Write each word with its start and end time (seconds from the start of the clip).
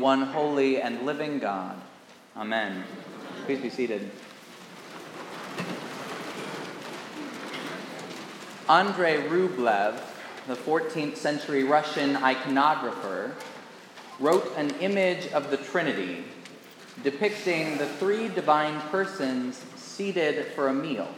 one 0.00 0.22
holy 0.22 0.80
and 0.80 1.04
living 1.04 1.38
God. 1.38 1.80
Amen. 2.36 2.84
Please 3.46 3.60
be 3.60 3.70
seated. 3.70 4.10
Andrei 8.68 9.22
Rublev, 9.28 9.98
the 10.46 10.54
14th 10.54 11.16
century 11.16 11.64
Russian 11.64 12.14
iconographer, 12.16 13.32
wrote 14.20 14.52
an 14.56 14.70
image 14.80 15.32
of 15.32 15.50
the 15.50 15.56
Trinity 15.56 16.24
depicting 17.02 17.78
the 17.78 17.86
three 17.86 18.28
divine 18.28 18.80
persons 18.90 19.64
seated 19.76 20.46
for 20.46 20.68
a 20.68 20.74
meal. 20.74 21.08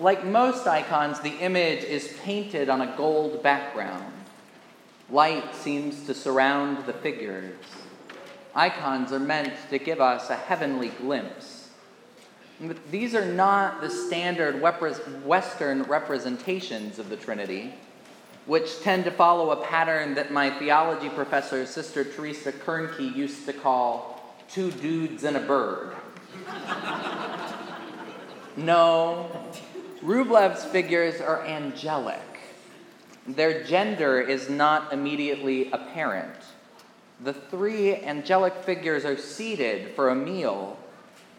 Like 0.00 0.24
most 0.24 0.66
icons, 0.66 1.20
the 1.20 1.36
image 1.38 1.84
is 1.84 2.14
painted 2.22 2.68
on 2.68 2.80
a 2.80 2.94
gold 2.96 3.42
background. 3.42 4.12
Light 5.10 5.54
seems 5.54 6.04
to 6.06 6.12
surround 6.12 6.84
the 6.84 6.92
figures. 6.92 7.54
Icons 8.54 9.12
are 9.12 9.18
meant 9.18 9.54
to 9.70 9.78
give 9.78 10.00
us 10.00 10.28
a 10.28 10.36
heavenly 10.36 10.88
glimpse. 10.88 11.70
But 12.60 12.90
these 12.90 13.14
are 13.14 13.24
not 13.24 13.80
the 13.80 13.88
standard 13.88 14.60
Western 14.60 15.82
representations 15.84 16.98
of 16.98 17.08
the 17.08 17.16
Trinity, 17.16 17.74
which 18.46 18.80
tend 18.80 19.04
to 19.04 19.10
follow 19.10 19.52
a 19.52 19.64
pattern 19.64 20.14
that 20.14 20.32
my 20.32 20.50
theology 20.50 21.08
professor, 21.08 21.64
Sister 21.64 22.04
Teresa 22.04 22.52
Kernke, 22.52 23.14
used 23.14 23.46
to 23.46 23.52
call 23.52 24.34
two 24.50 24.70
dudes 24.72 25.24
and 25.24 25.36
a 25.36 25.40
bird. 25.40 25.94
no, 28.56 29.30
Rublev's 30.02 30.64
figures 30.64 31.20
are 31.20 31.46
angelic. 31.46 32.37
Their 33.28 33.62
gender 33.62 34.22
is 34.22 34.48
not 34.48 34.90
immediately 34.90 35.70
apparent. 35.70 36.34
The 37.20 37.34
three 37.34 37.94
angelic 37.94 38.54
figures 38.54 39.04
are 39.04 39.18
seated 39.18 39.94
for 39.94 40.08
a 40.08 40.14
meal. 40.14 40.78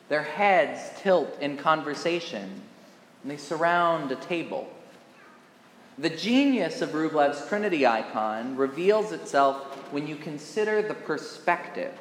Their 0.07 0.21
heads 0.21 0.81
tilt 0.99 1.35
in 1.41 1.57
conversation, 1.57 2.61
and 3.23 3.31
they 3.31 3.37
surround 3.37 4.11
a 4.11 4.15
table. 4.17 4.71
The 5.97 6.11
genius 6.11 6.83
of 6.83 6.93
Rublev's 6.93 7.47
Trinity 7.47 7.87
icon 7.87 8.55
reveals 8.55 9.11
itself 9.11 9.57
when 9.91 10.05
you 10.05 10.15
consider 10.15 10.83
the 10.83 10.93
perspective. 10.93 11.93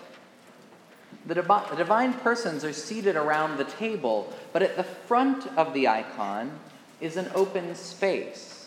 The, 1.25 1.35
the 1.35 1.77
divine 1.77 2.13
persons 2.13 2.63
are 2.63 2.75
seated 2.75 3.17
around 3.17 3.57
the 3.57 3.65
table, 3.65 4.35
but 4.53 4.61
at 4.61 4.77
the 4.77 4.85
front 4.85 5.47
of 5.57 5.73
the 5.73 5.89
icon 5.89 6.61
is 7.01 7.17
an 7.17 7.31
open 7.35 7.75
space. 7.75 8.58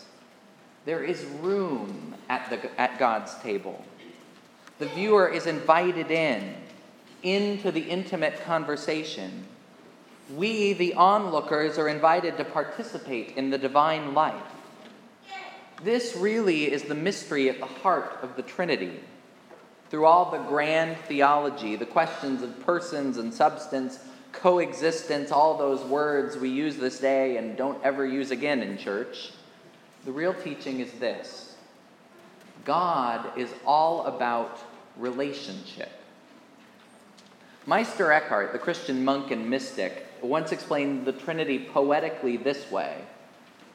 There 0.84 1.04
is 1.04 1.24
room 1.40 2.14
at, 2.28 2.50
the, 2.50 2.80
at 2.80 2.98
God's 2.98 3.34
table. 3.40 3.84
The 4.78 4.86
viewer 4.86 5.28
is 5.28 5.46
invited 5.46 6.10
in, 6.10 6.54
into 7.22 7.70
the 7.70 7.82
intimate 7.82 8.42
conversation. 8.44 9.44
We, 10.34 10.72
the 10.72 10.94
onlookers, 10.94 11.78
are 11.78 11.88
invited 11.88 12.36
to 12.38 12.44
participate 12.44 13.36
in 13.36 13.50
the 13.50 13.58
divine 13.58 14.14
life. 14.14 14.42
This 15.84 16.16
really 16.16 16.70
is 16.72 16.84
the 16.84 16.94
mystery 16.94 17.48
at 17.48 17.58
the 17.58 17.66
heart 17.66 18.18
of 18.22 18.36
the 18.36 18.42
Trinity. 18.42 19.00
Through 19.90 20.06
all 20.06 20.30
the 20.30 20.38
grand 20.38 20.96
theology, 21.06 21.76
the 21.76 21.86
questions 21.86 22.42
of 22.42 22.64
persons 22.64 23.18
and 23.18 23.32
substance, 23.32 23.98
coexistence, 24.32 25.30
all 25.30 25.58
those 25.58 25.82
words 25.84 26.36
we 26.36 26.48
use 26.48 26.76
this 26.76 26.98
day 26.98 27.36
and 27.36 27.56
don't 27.56 27.82
ever 27.84 28.06
use 28.06 28.30
again 28.30 28.62
in 28.62 28.78
church, 28.78 29.32
the 30.04 30.12
real 30.12 30.34
teaching 30.34 30.80
is 30.80 30.92
this 30.94 31.54
God 32.64 33.36
is 33.38 33.52
all 33.66 34.06
about 34.06 34.58
relationship. 34.96 35.90
Meister 37.66 38.10
Eckhart, 38.10 38.52
the 38.52 38.58
Christian 38.58 39.04
monk 39.04 39.30
and 39.30 39.48
mystic, 39.48 40.06
once 40.20 40.52
explained 40.52 41.04
the 41.04 41.12
Trinity 41.12 41.58
poetically 41.72 42.36
this 42.36 42.70
way. 42.70 43.02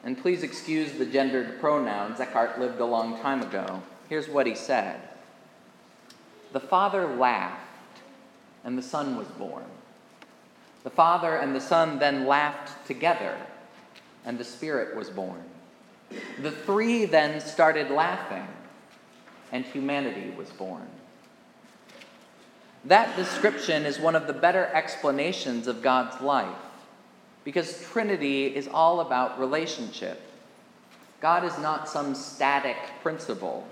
And 0.04 0.18
please 0.18 0.44
excuse 0.44 0.94
the 0.94 1.06
gendered 1.06 1.60
pronouns, 1.60 2.20
Eckhart 2.20 2.60
lived 2.60 2.80
a 2.80 2.86
long 2.86 3.20
time 3.22 3.42
ago. 3.42 3.82
Here's 4.10 4.30
what 4.30 4.48
he 4.48 4.56
said 4.56 5.00
The 6.54 6.60
Father 6.60 7.08
laughed, 7.08 8.02
and 8.64 8.78
the 8.78 8.84
Son 8.84 9.16
was 9.16 9.28
born. 9.28 9.66
The 10.84 10.90
Father 10.90 11.36
and 11.36 11.56
the 11.56 11.62
Son 11.62 12.00
then 12.00 12.26
laughed 12.26 12.86
together, 12.88 13.36
and 14.26 14.38
the 14.38 14.46
Spirit 14.46 14.96
was 14.96 15.10
born. 15.10 15.44
The 16.42 16.52
three 16.52 17.06
then 17.06 17.40
started 17.42 17.90
laughing, 17.90 18.48
and 19.52 19.66
humanity 19.66 20.34
was 20.38 20.50
born. 20.50 20.88
That 22.86 23.16
description 23.16 23.86
is 23.86 24.00
one 24.00 24.16
of 24.16 24.28
the 24.28 24.34
better 24.34 24.66
explanations 24.74 25.68
of 25.68 25.82
God's 25.82 26.22
life 26.22 26.56
because 27.44 27.82
Trinity 27.92 28.48
is 28.56 28.68
all 28.68 29.02
about 29.02 29.40
relationship. 29.40 30.22
God 31.20 31.44
is 31.44 31.58
not 31.58 31.90
some 31.90 32.14
static 32.14 32.78
principle, 33.02 33.68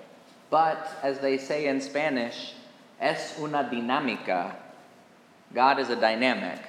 but, 0.50 0.98
as 1.04 1.20
they 1.20 1.38
say 1.38 1.68
in 1.68 1.80
Spanish, 1.80 2.54
es 3.00 3.38
una 3.40 3.70
dinámica. 3.72 4.56
God 5.54 5.80
is 5.80 5.90
a 5.90 5.96
dynamic. 5.96 6.60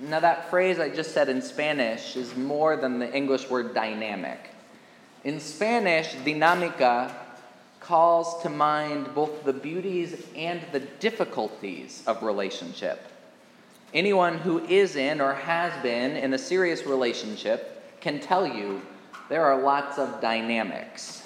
Now, 0.00 0.20
that 0.20 0.50
phrase 0.50 0.80
I 0.80 0.88
just 0.88 1.12
said 1.12 1.28
in 1.28 1.40
Spanish 1.40 2.16
is 2.16 2.36
more 2.36 2.76
than 2.76 2.98
the 2.98 3.12
English 3.14 3.48
word 3.48 3.74
dynamic. 3.74 4.50
In 5.22 5.38
Spanish, 5.38 6.14
dinámica 6.24 7.14
calls 7.80 8.42
to 8.42 8.48
mind 8.48 9.14
both 9.14 9.44
the 9.44 9.52
beauties 9.52 10.26
and 10.34 10.60
the 10.72 10.80
difficulties 10.80 12.02
of 12.06 12.22
relationship. 12.22 13.06
Anyone 13.92 14.38
who 14.38 14.64
is 14.64 14.96
in 14.96 15.20
or 15.20 15.34
has 15.34 15.72
been 15.82 16.16
in 16.16 16.34
a 16.34 16.38
serious 16.38 16.84
relationship 16.86 18.00
can 18.00 18.18
tell 18.18 18.46
you 18.46 18.82
there 19.28 19.44
are 19.44 19.62
lots 19.62 19.98
of 19.98 20.20
dynamics. 20.20 21.22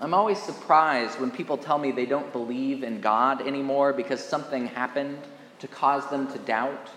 I'm 0.00 0.14
always 0.14 0.40
surprised 0.40 1.20
when 1.20 1.30
people 1.30 1.56
tell 1.56 1.78
me 1.78 1.90
they 1.90 2.06
don't 2.06 2.32
believe 2.32 2.82
in 2.82 3.00
God 3.00 3.46
anymore 3.46 3.92
because 3.92 4.24
something 4.24 4.66
happened 4.66 5.18
to 5.58 5.68
cause 5.68 6.08
them 6.10 6.30
to 6.32 6.38
doubt. 6.38 6.90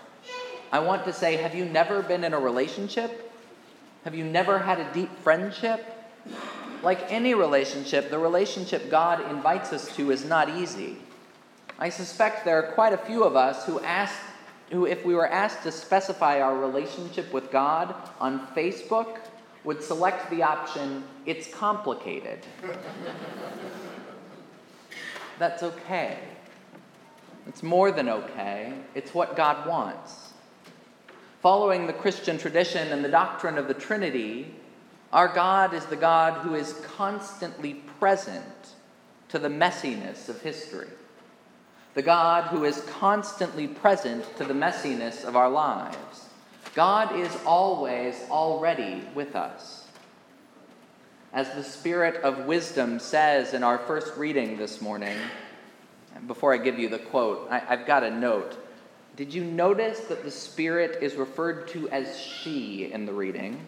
I 0.72 0.80
want 0.80 1.04
to 1.04 1.12
say, 1.12 1.36
have 1.36 1.54
you 1.54 1.64
never 1.64 2.02
been 2.02 2.24
in 2.24 2.34
a 2.34 2.40
relationship? 2.40 3.32
Have 4.04 4.14
you 4.14 4.24
never 4.24 4.58
had 4.58 4.78
a 4.80 4.92
deep 4.92 5.10
friendship? 5.20 5.84
Like 6.82 7.10
any 7.10 7.34
relationship, 7.34 8.10
the 8.10 8.18
relationship 8.18 8.90
God 8.90 9.30
invites 9.30 9.72
us 9.72 9.94
to 9.96 10.10
is 10.10 10.24
not 10.24 10.48
easy. 10.48 10.96
I 11.78 11.88
suspect 11.88 12.44
there 12.44 12.58
are 12.58 12.72
quite 12.72 12.92
a 12.92 12.98
few 12.98 13.24
of 13.24 13.36
us 13.36 13.66
who 13.66 13.80
ask 13.80 14.14
who 14.70 14.86
if 14.86 15.04
we 15.04 15.14
were 15.14 15.28
asked 15.28 15.62
to 15.62 15.70
specify 15.70 16.40
our 16.40 16.58
relationship 16.58 17.32
with 17.32 17.50
God 17.52 17.94
on 18.20 18.46
Facebook 18.48 19.18
would 19.64 19.82
select 19.82 20.30
the 20.30 20.42
option 20.42 21.04
it's 21.24 21.52
complicated. 21.52 22.38
That's 25.38 25.62
okay. 25.62 26.18
It's 27.46 27.62
more 27.62 27.90
than 27.92 28.08
okay. 28.08 28.72
It's 28.94 29.12
what 29.12 29.36
God 29.36 29.68
wants. 29.68 30.25
Following 31.40 31.86
the 31.86 31.92
Christian 31.92 32.38
tradition 32.38 32.88
and 32.92 33.04
the 33.04 33.08
doctrine 33.08 33.58
of 33.58 33.68
the 33.68 33.74
Trinity, 33.74 34.54
our 35.12 35.28
God 35.28 35.74
is 35.74 35.84
the 35.86 35.96
God 35.96 36.40
who 36.40 36.54
is 36.54 36.72
constantly 36.96 37.74
present 37.74 38.44
to 39.28 39.38
the 39.38 39.48
messiness 39.48 40.28
of 40.28 40.40
history. 40.40 40.88
The 41.94 42.02
God 42.02 42.44
who 42.44 42.64
is 42.64 42.80
constantly 42.82 43.66
present 43.66 44.36
to 44.36 44.44
the 44.44 44.54
messiness 44.54 45.24
of 45.24 45.36
our 45.36 45.50
lives. 45.50 46.26
God 46.74 47.18
is 47.18 47.34
always 47.46 48.14
already 48.30 49.02
with 49.14 49.34
us. 49.34 49.86
As 51.32 51.50
the 51.54 51.64
Spirit 51.64 52.16
of 52.22 52.46
wisdom 52.46 52.98
says 52.98 53.54
in 53.54 53.62
our 53.62 53.78
first 53.78 54.16
reading 54.16 54.56
this 54.58 54.80
morning, 54.80 55.16
before 56.26 56.52
I 56.52 56.58
give 56.58 56.78
you 56.78 56.88
the 56.88 56.98
quote, 56.98 57.48
I, 57.50 57.58
have 57.58 57.86
got 57.86 58.02
a 58.02 58.10
note. 58.10 58.58
Did 59.16 59.32
you 59.32 59.44
notice 59.44 60.00
that 60.00 60.24
the 60.24 60.30
Spirit 60.30 61.02
is 61.02 61.14
referred 61.14 61.68
to 61.68 61.88
as 61.88 62.18
she 62.18 62.92
in 62.92 63.06
the 63.06 63.12
reading? 63.12 63.58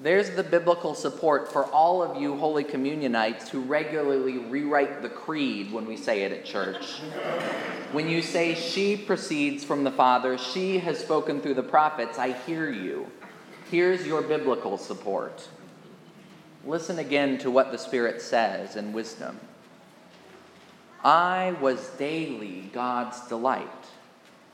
There's 0.00 0.30
the 0.30 0.44
biblical 0.44 0.94
support 0.94 1.50
for 1.50 1.64
all 1.64 2.04
of 2.04 2.22
you 2.22 2.36
Holy 2.36 2.62
Communionites 2.62 3.48
who 3.48 3.60
regularly 3.60 4.38
rewrite 4.38 5.02
the 5.02 5.08
creed 5.08 5.72
when 5.72 5.86
we 5.86 5.96
say 5.96 6.22
it 6.22 6.30
at 6.30 6.44
church. 6.44 7.00
When 7.90 8.08
you 8.08 8.22
say, 8.22 8.54
She 8.54 8.96
proceeds 8.96 9.64
from 9.64 9.82
the 9.82 9.90
Father, 9.90 10.38
she 10.38 10.78
has 10.78 11.00
spoken 11.00 11.40
through 11.40 11.54
the 11.54 11.64
prophets, 11.64 12.16
I 12.16 12.30
hear 12.30 12.70
you. 12.70 13.08
Here's 13.72 14.06
your 14.06 14.22
biblical 14.22 14.78
support. 14.78 15.48
Listen 16.64 17.00
again 17.00 17.38
to 17.38 17.50
what 17.50 17.72
the 17.72 17.78
Spirit 17.78 18.22
says 18.22 18.76
in 18.76 18.92
wisdom. 18.92 19.40
I 21.02 21.56
was 21.60 21.88
daily 21.90 22.70
God's 22.72 23.20
delight, 23.28 23.66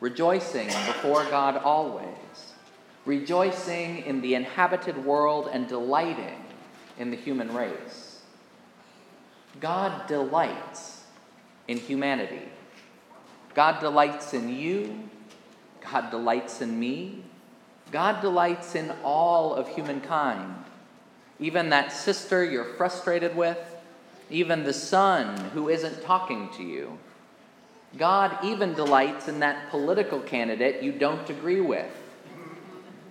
rejoicing 0.05 0.67
before 0.67 1.25
God 1.31 1.57
always 1.57 2.53
rejoicing 3.07 4.05
in 4.05 4.21
the 4.21 4.35
inhabited 4.35 5.03
world 5.03 5.49
and 5.51 5.67
delighting 5.67 6.45
in 6.99 7.11
the 7.11 7.17
human 7.17 7.55
race. 7.55 8.21
God 9.61 10.07
delights 10.07 11.05
in 11.69 11.79
humanity. 11.79 12.43
God 13.55 13.81
delights 13.81 14.35
in 14.35 14.51
you, 14.55 15.09
God 15.91 16.11
delights 16.11 16.61
in 16.61 16.79
me, 16.79 17.25
God 17.91 18.21
delights 18.21 18.75
in 18.75 18.93
all 19.03 19.55
of 19.55 19.69
humankind. 19.69 20.55
Even 21.41 21.71
that 21.71 21.91
sister 21.91 22.45
you're 22.45 22.75
frustrated 22.75 23.35
with, 23.35 23.59
even 24.29 24.65
the 24.65 24.75
son 24.75 25.39
who 25.55 25.71
isn't 25.71 26.03
talking 26.03 26.51
to 26.59 26.63
you. 26.63 26.99
God 27.99 28.45
even 28.45 28.75
delights 28.75 29.29
in 29.29 29.41
that 29.41 29.71
political 29.71 30.21
candidate 30.21 30.83
you 30.83 30.93
don't 30.93 31.29
agree 31.31 31.61
with. 31.61 31.91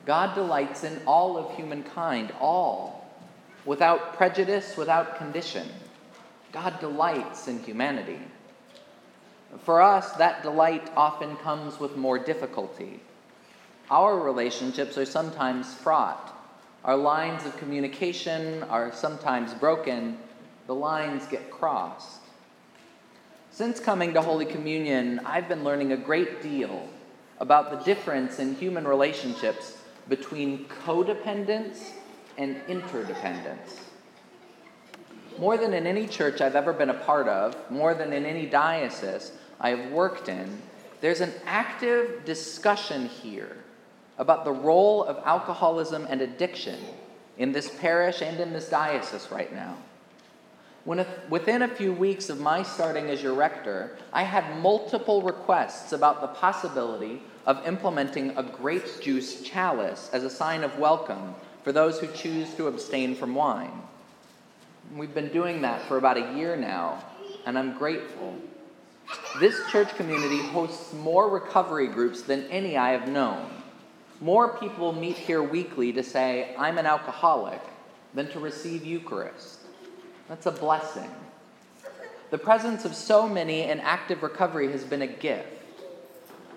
God 0.06 0.36
delights 0.36 0.84
in 0.84 1.02
all 1.08 1.38
of 1.38 1.56
humankind, 1.56 2.34
all, 2.42 3.10
without 3.66 4.18
prejudice, 4.18 4.76
without 4.76 5.18
condition. 5.18 5.68
God 6.52 6.80
delights 6.82 7.48
in 7.48 7.64
humanity. 7.64 8.20
For 9.60 9.82
us, 9.82 10.12
that 10.14 10.44
delight 10.44 10.92
often 10.98 11.38
comes 11.38 11.80
with 11.80 11.96
more 11.96 12.20
difficulty. 12.20 13.00
Our 13.90 14.20
relationships 14.20 14.98
are 14.98 15.06
sometimes 15.06 15.74
fraught. 15.74 16.34
Our 16.84 16.98
lines 16.98 17.46
of 17.46 17.56
communication 17.58 18.64
are 18.64 18.92
sometimes 18.92 19.54
broken. 19.54 20.18
The 20.68 20.76
lines 20.76 21.26
get 21.28 21.50
crossed. 21.50 22.23
Since 23.54 23.80
coming 23.80 24.16
to 24.16 24.22
Holy 24.24 24.48
Communion, 24.48 25.20
I've 25.28 25.48
been 25.48 25.64
learning 25.64 25.92
a 25.92 25.98
great 25.98 26.42
deal 26.42 26.90
about 27.40 27.70
the 27.70 27.78
difference 27.86 28.40
in 28.40 28.56
human 28.56 28.88
relationships 28.88 29.78
between 30.10 30.66
codependence 30.66 31.92
and 32.40 32.60
interdependence. 32.68 33.80
More 35.38 35.56
than 35.56 35.76
in 35.76 35.86
any 35.86 36.08
church 36.08 36.42
I've 36.42 36.56
ever 36.56 36.74
been 36.74 36.90
a 36.90 36.96
part 36.96 37.28
of, 37.28 37.56
more 37.70 37.94
than 37.94 38.12
in 38.12 38.26
any 38.26 38.48
diocese 38.48 39.34
I 39.60 39.70
have 39.70 39.92
worked 39.92 40.30
in, 40.30 40.60
there's 41.02 41.22
an 41.22 41.34
active 41.46 42.26
discussion 42.26 43.06
here 43.06 43.58
about 44.18 44.46
the 44.46 44.52
role 44.52 45.04
of 45.04 45.22
alcoholism 45.26 46.08
and 46.10 46.22
addiction 46.22 46.80
in 47.38 47.52
this 47.52 47.70
parish 47.70 48.24
and 48.24 48.40
in 48.40 48.52
this 48.52 48.68
diocese 48.68 49.28
right 49.30 49.54
now. 49.54 49.78
When, 50.86 51.06
within 51.30 51.62
a 51.62 51.68
few 51.68 51.94
weeks 51.94 52.30
of 52.30 52.42
my 52.42 52.62
starting 52.62 53.10
as 53.10 53.24
your 53.24 53.34
rector, 53.34 53.98
I 54.12 54.24
had 54.24 54.60
multiple 54.60 55.22
requests 55.22 55.94
about 55.94 56.20
the 56.20 56.28
possibility 56.28 57.24
of 57.46 57.66
implementing 57.66 58.38
a 58.38 58.44
grape 58.44 59.02
juice 59.02 59.42
chalice 59.44 60.10
as 60.12 60.26
a 60.26 60.30
sign 60.30 60.62
of 60.62 60.78
welcome 60.78 61.36
for 61.64 61.72
those 61.72 62.00
who 62.00 62.08
choose 62.08 62.54
to 62.56 62.68
abstain 62.68 63.16
from 63.16 63.34
wine. 63.34 63.82
We've 64.94 65.14
been 65.14 65.32
doing 65.32 65.62
that 65.62 65.84
for 65.84 65.98
about 65.98 66.18
a 66.18 66.34
year 66.38 66.58
now, 66.58 67.02
and 67.46 67.58
I'm 67.58 67.78
grateful. 67.78 68.36
This 69.40 69.56
church 69.72 69.96
community 69.96 70.40
hosts 70.40 70.92
more 70.92 71.30
recovery 71.30 71.88
groups 71.88 72.24
than 72.24 72.44
any 72.48 72.76
I 72.76 72.92
have 72.92 73.08
known. 73.08 73.50
More 74.20 74.58
people 74.58 74.92
meet 74.92 75.16
here 75.16 75.42
weekly 75.42 75.94
to 75.94 76.04
say, 76.04 76.54
I'm 76.58 76.78
an 76.78 76.86
alcoholic, 76.86 77.62
than 78.14 78.30
to 78.32 78.40
receive 78.40 78.86
Eucharist. 78.86 79.63
That's 80.30 80.46
a 80.46 80.52
blessing. 80.52 81.10
The 82.32 82.38
presence 82.38 82.86
of 82.86 82.96
so 82.96 83.28
many 83.28 83.64
in 83.64 83.80
active 83.80 84.24
recovery 84.24 84.72
has 84.72 84.84
been 84.84 85.02
a 85.02 85.08
gift. 85.08 85.48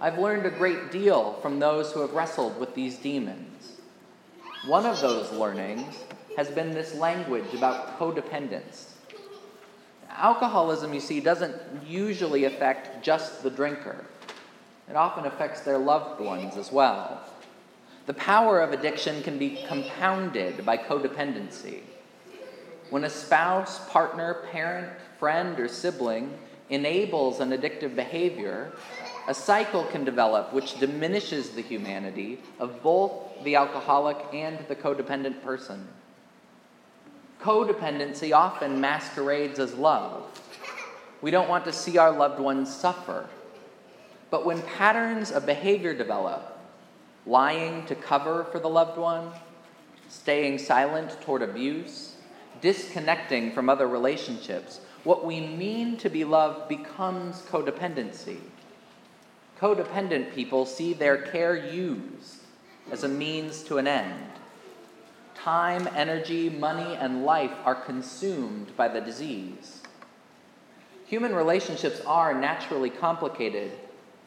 I've 0.00 0.18
learned 0.18 0.46
a 0.46 0.50
great 0.50 0.90
deal 0.90 1.34
from 1.42 1.58
those 1.58 1.92
who 1.92 2.00
have 2.00 2.12
wrestled 2.12 2.58
with 2.58 2.74
these 2.74 2.96
demons. 2.96 3.72
One 4.66 4.86
of 4.86 5.00
those 5.00 5.32
learnings 5.32 5.94
has 6.36 6.50
been 6.50 6.72
this 6.72 6.94
language 6.94 7.54
about 7.54 7.98
codependence. 7.98 8.92
Alcoholism, 10.10 10.94
you 10.94 11.00
see, 11.00 11.20
doesn't 11.20 11.54
usually 11.86 12.44
affect 12.44 13.02
just 13.02 13.42
the 13.42 13.50
drinker, 13.50 14.04
it 14.88 14.96
often 14.96 15.26
affects 15.26 15.60
their 15.60 15.78
loved 15.78 16.20
ones 16.20 16.56
as 16.56 16.70
well. 16.70 17.22
The 18.06 18.14
power 18.14 18.60
of 18.60 18.72
addiction 18.72 19.22
can 19.22 19.36
be 19.36 19.64
compounded 19.66 20.64
by 20.64 20.76
codependency. 20.76 21.80
When 22.90 23.04
a 23.04 23.10
spouse, 23.10 23.84
partner, 23.88 24.46
parent, 24.52 24.88
friend, 25.18 25.58
or 25.58 25.68
sibling 25.68 26.38
enables 26.70 27.40
an 27.40 27.50
addictive 27.50 27.96
behavior, 27.96 28.72
a 29.28 29.34
cycle 29.34 29.84
can 29.84 30.04
develop 30.04 30.52
which 30.52 30.78
diminishes 30.78 31.50
the 31.50 31.62
humanity 31.62 32.40
of 32.58 32.82
both 32.82 33.12
the 33.44 33.56
alcoholic 33.56 34.16
and 34.32 34.58
the 34.68 34.76
codependent 34.76 35.42
person. 35.42 35.86
Codependency 37.40 38.32
often 38.32 38.80
masquerades 38.80 39.58
as 39.58 39.74
love. 39.74 40.24
We 41.22 41.30
don't 41.30 41.48
want 41.48 41.64
to 41.64 41.72
see 41.72 41.98
our 41.98 42.12
loved 42.12 42.40
ones 42.40 42.74
suffer. 42.74 43.28
But 44.30 44.44
when 44.44 44.62
patterns 44.62 45.30
of 45.30 45.46
behavior 45.46 45.94
develop, 45.94 46.58
lying 47.26 47.86
to 47.86 47.94
cover 47.94 48.44
for 48.44 48.58
the 48.58 48.68
loved 48.68 48.98
one, 48.98 49.30
staying 50.08 50.58
silent 50.58 51.20
toward 51.22 51.42
abuse, 51.42 52.15
disconnecting 52.66 53.52
from 53.52 53.68
other 53.68 53.86
relationships, 53.86 54.80
what 55.04 55.24
we 55.24 55.38
mean 55.38 55.96
to 55.96 56.08
be 56.08 56.24
love 56.24 56.68
becomes 56.68 57.42
codependency. 57.42 58.38
Codependent 59.60 60.34
people 60.34 60.66
see 60.66 60.92
their 60.92 61.16
care 61.16 61.54
used 61.54 62.38
as 62.90 63.04
a 63.04 63.08
means 63.08 63.62
to 63.62 63.78
an 63.78 63.86
end 63.86 64.32
time, 65.36 65.88
energy, 65.94 66.50
money, 66.50 66.96
and 66.96 67.24
life 67.24 67.52
are 67.64 67.76
consumed 67.76 68.76
by 68.76 68.88
the 68.88 69.00
disease. 69.00 69.82
Human 71.06 71.36
relationships 71.36 72.00
are 72.04 72.34
naturally 72.34 72.90
complicated, 72.90 73.70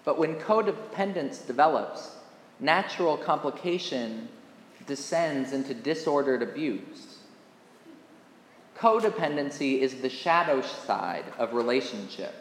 but 0.05 0.17
when 0.17 0.35
codependence 0.35 1.45
develops, 1.45 2.15
natural 2.61 3.17
complication 3.17 4.29
descends 4.87 5.51
into 5.51 5.73
disordered 5.73 6.41
abuse. 6.41 7.08
Codependency 8.79 9.79
is 9.79 9.95
the 9.95 10.09
shadow 10.09 10.61
side 10.61 11.25
of 11.37 11.53
relationship. 11.53 12.33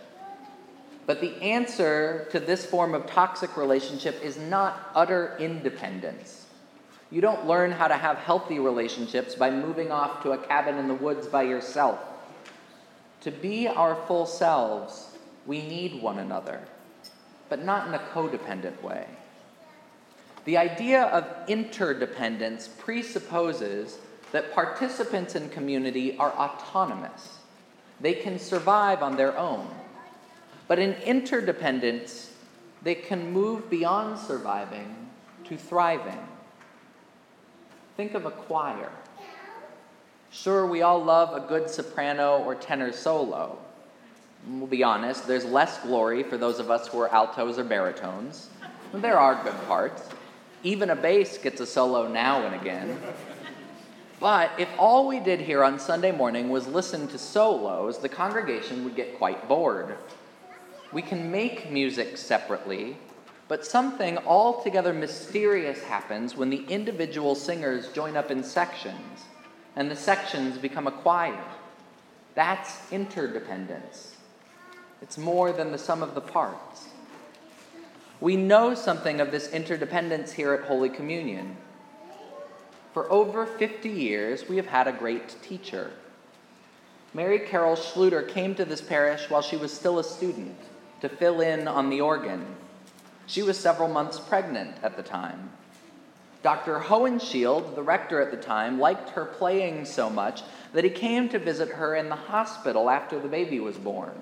But 1.04 1.21
the 1.21 1.35
answer 1.42 2.28
to 2.30 2.38
this 2.38 2.64
form 2.64 2.95
of 2.95 3.07
toxic 3.07 3.57
relationship 3.57 4.23
is 4.23 4.37
not 4.37 4.90
utter 4.95 5.37
independence. 5.40 6.47
You 7.11 7.21
don't 7.21 7.47
learn 7.47 7.73
how 7.73 7.88
to 7.88 7.95
have 7.95 8.18
healthy 8.18 8.61
relationships 8.61 9.35
by 9.35 9.50
moving 9.50 9.90
off 9.90 10.23
to 10.23 10.33
a 10.33 10.38
cabin 10.38 10.76
in 10.76 10.87
the 10.87 10.95
woods 10.95 11.26
by 11.26 11.42
yourself. 11.42 11.99
To 13.23 13.33
be 13.33 13.66
our 13.66 13.97
full 14.07 14.26
selves, 14.26 15.16
we 15.45 15.62
need 15.62 16.00
one 16.00 16.21
another, 16.21 16.61
but 17.49 17.64
not 17.64 17.88
in 17.88 17.95
a 17.95 17.99
codependent 17.99 18.80
way. 18.83 19.07
The 20.45 20.57
idea 20.57 21.04
of 21.04 21.26
interdependence 21.49 22.68
presupposes 22.68 23.99
that 24.32 24.52
participants 24.52 25.35
in 25.35 25.49
community 25.49 26.16
are 26.18 26.32
autonomous. 26.32 27.38
They 28.00 28.14
can 28.14 28.38
survive 28.38 29.02
on 29.02 29.16
their 29.16 29.37
own. 29.37 29.68
But 30.66 30.78
in 30.78 30.92
interdependence, 30.94 32.32
they 32.82 32.94
can 32.94 33.32
move 33.32 33.70
beyond 33.70 34.18
surviving 34.18 34.94
to 35.44 35.56
thriving. 35.56 36.26
Think 37.97 38.14
of 38.14 38.26
a 38.26 38.30
choir. 38.30 38.90
Sure, 40.30 40.66
we 40.66 40.82
all 40.82 41.02
love 41.02 41.35
a 41.35 41.47
good 41.49 41.70
soprano 41.70 42.38
or 42.44 42.54
tenor 42.54 42.92
solo. 42.92 43.58
We'll 44.47 44.66
be 44.66 44.85
honest, 44.85 45.26
there's 45.26 45.44
less 45.44 45.80
glory 45.80 46.23
for 46.23 46.37
those 46.37 46.61
of 46.61 46.70
us 46.70 46.87
who 46.87 47.00
are 47.00 47.08
altos 47.08 47.58
or 47.58 47.64
baritones. 47.64 48.50
There 48.92 49.18
are 49.18 49.42
good 49.42 49.56
parts. 49.66 50.08
Even 50.62 50.90
a 50.90 50.97
bass 50.97 51.38
gets 51.38 51.61
a 51.61 51.66
solo 51.66 52.06
now 52.08 52.42
and 52.42 52.54
again. 52.54 53.00
But 54.20 54.50
if 54.58 54.68
all 54.78 55.06
we 55.06 55.20
did 55.20 55.40
here 55.40 55.62
on 55.62 55.78
Sunday 55.78 56.10
morning 56.10 56.48
was 56.48 56.66
listen 56.66 57.06
to 57.08 57.18
solos, 57.18 57.98
the 57.98 58.08
congregation 58.08 58.84
would 58.84 58.96
get 58.96 59.16
quite 59.16 59.48
bored. 59.48 59.96
We 60.92 61.02
can 61.02 61.30
make 61.30 61.70
music 61.70 62.16
separately, 62.16 62.96
but 63.46 63.64
something 63.64 64.18
altogether 64.18 64.92
mysterious 64.92 65.82
happens 65.84 66.37
when 66.37 66.50
the 66.50 66.64
individual 66.68 67.34
singers 67.34 67.92
join 67.92 68.16
up 68.16 68.30
in 68.30 68.42
sections 68.42 69.25
and 69.76 69.88
the 69.88 69.96
sections 69.96 70.58
become 70.58 70.88
a 70.88 70.92
choir. 70.92 71.44
That's 72.34 72.90
interdependence. 72.90 74.16
It's 75.00 75.16
more 75.16 75.52
than 75.52 75.70
the 75.70 75.78
sum 75.78 76.02
of 76.02 76.16
the 76.16 76.20
parts. 76.20 76.88
We 78.20 78.34
know 78.37 78.75
something 78.75 79.20
of 79.20 79.30
this 79.30 79.52
interdependence 79.52 80.32
here 80.32 80.52
at 80.52 80.64
Holy 80.64 80.88
Communion. 80.88 81.56
For 82.92 83.11
over 83.11 83.47
50 83.47 83.88
years, 83.88 84.49
we 84.49 84.57
have 84.57 84.66
had 84.66 84.88
a 84.88 84.92
great 84.92 85.37
teacher. 85.42 85.90
Mary 87.14 87.40
Carol 87.40 87.76
Schluter 87.76 88.26
came 88.26 88.54
to 88.54 88.64
this 88.64 88.80
parish 88.80 89.30
while 89.30 89.42
she 89.42 89.57
was 89.57 89.73
still 89.73 89.99
a 89.99 90.04
student 90.04 90.59
to 91.00 91.09
fill 91.09 91.40
in 91.40 91.68
on 91.68 91.90
the 91.90 92.00
organ 92.00 92.45
she 93.28 93.42
was 93.42 93.59
several 93.59 93.88
months 93.88 94.18
pregnant 94.18 94.75
at 94.83 94.97
the 94.97 95.02
time. 95.02 95.50
Dr. 96.42 96.78
Hohenschild, 96.78 97.75
the 97.75 97.83
rector 97.83 98.23
at 98.23 98.30
the 98.30 98.38
time, 98.38 98.80
liked 98.80 99.11
her 99.11 99.26
playing 99.26 99.85
so 99.85 100.09
much 100.09 100.42
that 100.73 100.83
he 100.83 100.90
came 100.90 101.28
to 101.28 101.38
visit 101.38 101.68
her 101.68 101.95
in 101.95 102.09
the 102.09 102.16
hospital 102.16 102.88
after 102.88 103.21
the 103.21 103.28
baby 103.28 103.61
was 103.61 103.76
born. 103.76 104.14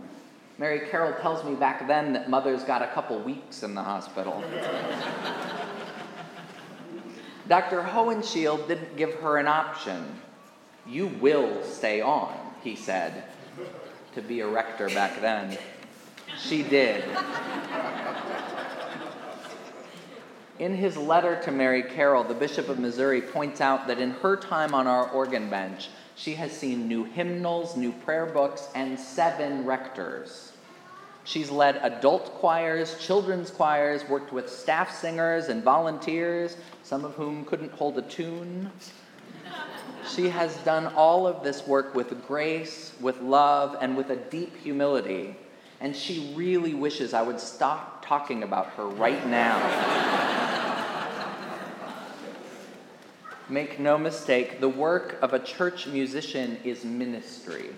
Mary 0.59 0.89
Carroll 0.91 1.15
tells 1.21 1.45
me 1.45 1.55
back 1.55 1.87
then 1.87 2.15
that 2.15 2.29
mother's 2.29 2.65
got 2.65 2.83
a 2.83 2.89
couple 2.89 3.19
weeks 3.21 3.63
in 3.63 3.75
the 3.75 3.83
hospital. 3.83 4.43
Dr. 7.49 7.83
Hohenschild 7.83 8.67
didn't 8.67 8.97
give 8.97 9.15
her 9.15 9.39
an 9.39 9.47
option. 9.47 10.21
You 10.87 11.07
will 11.07 11.63
stay 11.63 12.01
on, 12.01 12.37
he 12.63 12.75
said, 12.75 13.25
to 14.15 14.23
be 14.23 14.41
a 14.41 14.47
rector 14.47 14.89
back 14.89 15.21
then. 15.21 15.57
She 16.39 16.63
did. 16.63 17.05
In 20.59 20.75
his 20.75 20.97
letter 20.97 21.41
to 21.43 21.53
Mary 21.53 21.83
Carroll, 21.83 22.25
the 22.25 22.35
Bishop 22.35 22.69
of 22.69 22.79
Missouri 22.79 23.21
points 23.21 23.61
out 23.61 23.87
that 23.87 23.99
in 23.99 24.13
her 24.13 24.37
time 24.37 24.75
on 24.75 24.87
our 24.87 25.09
organ 25.11 25.51
bench, 25.51 25.91
she 26.15 26.35
has 26.35 26.51
seen 26.51 26.89
new 26.89 27.05
hymnals, 27.05 27.77
new 27.77 27.93
prayer 27.93 28.27
books, 28.27 28.69
and 28.75 28.99
seven 28.99 29.67
rectors. 29.67 30.53
She's 31.27 31.51
led 31.51 31.81
adult 31.83 32.35
choirs, 32.35 32.97
children's 33.05 33.51
choirs, 33.51 34.09
worked 34.09 34.33
with 34.33 34.49
staff 34.49 34.97
singers 34.97 35.49
and 35.49 35.61
volunteers, 35.61 36.57
some 36.85 37.05
of 37.05 37.15
whom 37.15 37.45
couldn't 37.45 37.73
hold 37.73 37.99
a 37.99 38.03
tune. 38.03 38.71
She 40.09 40.29
has 40.29 40.57
done 40.59 40.87
all 40.95 41.27
of 41.27 41.43
this 41.43 41.67
work 41.67 41.97
with 41.97 42.25
grace, 42.29 42.93
with 43.01 43.21
love, 43.21 43.77
and 43.81 43.97
with 43.97 44.11
a 44.11 44.17
deep 44.17 44.57
humility. 44.57 45.35
And 45.81 45.97
she 45.97 46.33
really 46.37 46.75
wishes 46.75 47.13
I 47.13 47.23
would 47.23 47.41
stop 47.41 48.07
talking 48.07 48.45
about 48.45 48.69
her 48.75 48.87
right 48.87 49.27
now. 49.27 49.59
Make 53.49 53.81
no 53.81 53.99
mistake, 53.99 54.61
the 54.61 54.69
work 54.69 55.19
of 55.23 55.33
a 55.33 55.41
church 55.41 55.89
musician 55.89 56.59
is 56.63 56.85
ministry. 56.85 57.71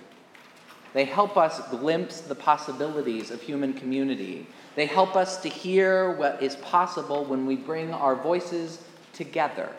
They 0.94 1.04
help 1.04 1.36
us 1.36 1.60
glimpse 1.70 2.20
the 2.20 2.34
possibilities 2.34 3.30
of 3.30 3.42
human 3.42 3.72
community. 3.72 4.46
They 4.74 4.86
help 4.86 5.16
us 5.16 5.36
to 5.42 5.48
hear 5.48 6.12
what 6.12 6.42
is 6.42 6.56
possible 6.56 7.24
when 7.24 7.46
we 7.46 7.56
bring 7.56 7.92
our 7.92 8.16
voices 8.16 8.82
together. 9.12 9.70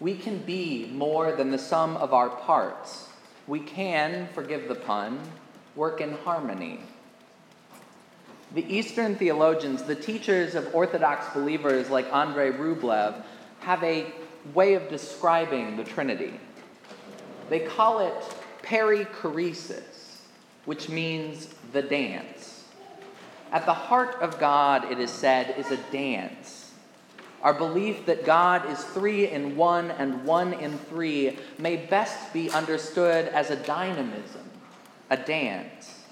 We 0.00 0.16
can 0.16 0.38
be 0.38 0.90
more 0.92 1.32
than 1.32 1.50
the 1.50 1.58
sum 1.58 1.96
of 1.96 2.12
our 2.12 2.30
parts. 2.30 3.08
We 3.46 3.60
can, 3.60 4.28
forgive 4.34 4.68
the 4.68 4.74
pun, 4.74 5.20
work 5.74 6.00
in 6.00 6.12
harmony. 6.18 6.80
The 8.54 8.64
Eastern 8.74 9.16
theologians, 9.16 9.82
the 9.82 9.94
teachers 9.94 10.54
of 10.54 10.74
Orthodox 10.74 11.28
believers 11.34 11.90
like 11.90 12.12
Andrei 12.12 12.50
Rublev, 12.50 13.22
have 13.60 13.82
a 13.82 14.06
way 14.54 14.74
of 14.74 14.88
describing 14.88 15.76
the 15.76 15.84
Trinity. 15.84 16.32
They 17.50 17.60
call 17.60 18.00
it 18.00 18.14
perichoresis, 18.62 19.97
which 20.68 20.90
means 20.90 21.48
the 21.72 21.80
dance. 21.80 22.64
At 23.52 23.64
the 23.64 23.72
heart 23.72 24.20
of 24.20 24.38
God, 24.38 24.92
it 24.92 24.98
is 24.98 25.10
said, 25.10 25.54
is 25.56 25.70
a 25.70 25.78
dance. 25.90 26.72
Our 27.40 27.54
belief 27.54 28.04
that 28.04 28.26
God 28.26 28.70
is 28.70 28.84
three 28.84 29.30
in 29.30 29.56
one 29.56 29.90
and 29.90 30.26
one 30.26 30.52
in 30.52 30.76
three 30.76 31.38
may 31.56 31.76
best 31.76 32.34
be 32.34 32.50
understood 32.50 33.28
as 33.28 33.48
a 33.48 33.56
dynamism, 33.56 34.42
a 35.08 35.16
dance. 35.16 36.02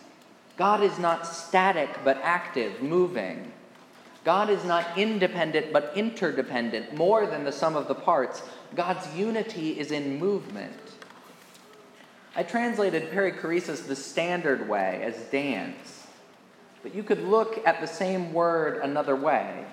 God 0.56 0.82
is 0.82 0.98
not 0.98 1.26
static 1.26 1.90
but 2.02 2.18
active, 2.22 2.80
moving. 2.80 3.52
God 4.24 4.48
is 4.48 4.64
not 4.64 4.96
independent 4.96 5.70
but 5.70 5.92
interdependent, 5.94 6.94
more 6.94 7.26
than 7.26 7.44
the 7.44 7.52
sum 7.52 7.76
of 7.76 7.88
the 7.88 7.94
parts. 7.94 8.42
God's 8.74 9.06
unity 9.14 9.78
is 9.78 9.90
in 9.90 10.18
movement. 10.18 10.95
I 12.38 12.42
translated 12.42 13.10
perichoresis 13.10 13.86
the 13.86 13.96
standard 13.96 14.68
way 14.68 15.00
as 15.02 15.16
dance, 15.30 16.06
but 16.82 16.94
you 16.94 17.02
could 17.02 17.22
look 17.24 17.66
at 17.66 17.80
the 17.80 17.86
same 17.86 18.34
word 18.34 18.82
another 18.82 19.16
way. 19.16 19.64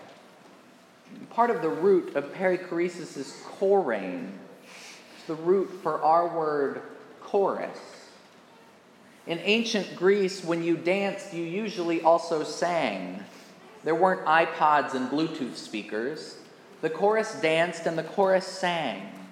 Part 1.29 1.49
of 1.49 1.61
the 1.61 1.67
root 1.67 2.15
of 2.15 2.33
perichoresis 2.33 3.17
is 3.17 3.43
chorein. 3.43 4.31
It's 5.17 5.27
the 5.27 5.35
root 5.35 5.71
for 5.83 6.01
our 6.01 6.25
word 6.25 6.81
chorus. 7.21 7.77
In 9.27 9.39
ancient 9.39 9.97
Greece, 9.97 10.41
when 10.41 10.63
you 10.63 10.77
danced, 10.77 11.33
you 11.33 11.43
usually 11.43 12.01
also 12.01 12.45
sang. 12.45 13.25
There 13.83 13.93
weren't 13.93 14.25
iPods 14.25 14.93
and 14.93 15.09
Bluetooth 15.09 15.57
speakers. 15.57 16.37
The 16.79 16.89
chorus 16.89 17.35
danced 17.41 17.87
and 17.87 17.97
the 17.97 18.03
chorus 18.03 18.47
sang. 18.47 19.22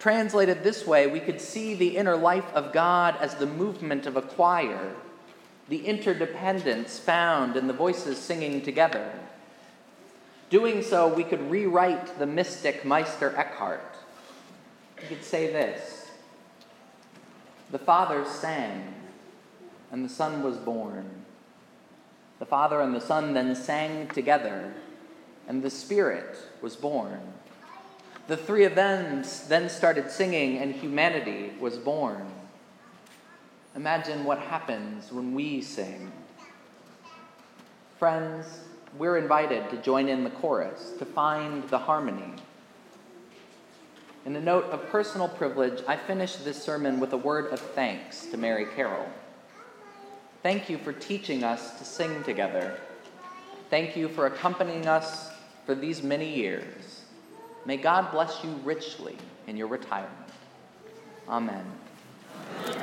Translated 0.00 0.62
this 0.62 0.86
way, 0.86 1.06
we 1.06 1.20
could 1.20 1.42
see 1.42 1.74
the 1.74 1.98
inner 1.98 2.16
life 2.16 2.50
of 2.54 2.72
God 2.72 3.16
as 3.20 3.34
the 3.34 3.46
movement 3.46 4.06
of 4.06 4.16
a 4.16 4.22
choir, 4.22 4.96
the 5.68 5.86
interdependence 5.86 6.98
found 6.98 7.54
in 7.54 7.66
the 7.66 7.74
voices 7.74 8.16
singing 8.16 8.62
together. 8.62 9.12
Doing 10.48 10.82
so, 10.82 11.06
we 11.06 11.22
could 11.22 11.50
rewrite 11.50 12.18
the 12.18 12.26
mystic 12.26 12.82
Meister 12.82 13.36
Eckhart. 13.36 13.94
We 15.02 15.06
could 15.06 15.22
say 15.22 15.48
this 15.48 16.10
The 17.70 17.78
Father 17.78 18.24
sang, 18.24 18.94
and 19.92 20.02
the 20.02 20.08
Son 20.08 20.42
was 20.42 20.56
born. 20.56 21.10
The 22.38 22.46
Father 22.46 22.80
and 22.80 22.94
the 22.94 23.02
Son 23.02 23.34
then 23.34 23.54
sang 23.54 24.08
together, 24.08 24.72
and 25.46 25.62
the 25.62 25.68
Spirit 25.68 26.38
was 26.62 26.74
born. 26.74 27.20
The 28.30 28.36
three 28.36 28.62
of 28.62 28.76
them 28.76 29.24
then 29.48 29.68
started 29.68 30.08
singing, 30.08 30.58
and 30.58 30.72
humanity 30.72 31.52
was 31.58 31.76
born. 31.76 32.30
Imagine 33.74 34.22
what 34.22 34.38
happens 34.38 35.10
when 35.10 35.34
we 35.34 35.60
sing. 35.60 36.12
Friends, 37.98 38.46
we're 38.96 39.16
invited 39.16 39.68
to 39.70 39.78
join 39.78 40.08
in 40.08 40.22
the 40.22 40.30
chorus, 40.30 40.92
to 41.00 41.04
find 41.04 41.68
the 41.70 41.78
harmony. 41.78 42.34
In 44.24 44.36
a 44.36 44.40
note 44.40 44.66
of 44.66 44.88
personal 44.90 45.26
privilege, 45.26 45.82
I 45.88 45.96
finish 45.96 46.36
this 46.36 46.62
sermon 46.62 47.00
with 47.00 47.12
a 47.12 47.16
word 47.16 47.52
of 47.52 47.58
thanks 47.58 48.26
to 48.26 48.36
Mary 48.36 48.66
Carroll. 48.76 49.08
Thank 50.44 50.70
you 50.70 50.78
for 50.78 50.92
teaching 50.92 51.42
us 51.42 51.76
to 51.80 51.84
sing 51.84 52.22
together. 52.22 52.78
Thank 53.70 53.96
you 53.96 54.08
for 54.08 54.26
accompanying 54.26 54.86
us 54.86 55.32
for 55.66 55.74
these 55.74 56.04
many 56.04 56.32
years. 56.32 56.99
May 57.66 57.76
God 57.76 58.10
bless 58.10 58.42
you 58.42 58.50
richly 58.64 59.16
in 59.46 59.56
your 59.56 59.68
retirement. 59.68 60.14
Amen. 61.28 61.64
Amen. 62.66 62.79